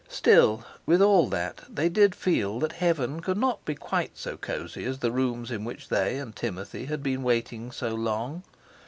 Still, 0.09 0.65
with 0.87 0.99
all 0.99 1.27
that, 1.27 1.61
they 1.69 1.87
did 1.87 2.15
feel 2.15 2.59
that 2.61 2.71
heaven 2.71 3.19
could 3.21 3.37
not 3.37 3.63
be 3.65 3.75
quite 3.75 4.17
so 4.17 4.35
cosy 4.35 4.83
as 4.83 4.97
the 4.97 5.11
rooms 5.11 5.51
in 5.51 5.63
which 5.63 5.89
they 5.89 6.17
and 6.17 6.35
Timothy 6.35 6.85
had 6.85 7.03
been 7.03 7.21
waiting 7.21 7.71
so 7.71 7.89
long. 7.93 8.41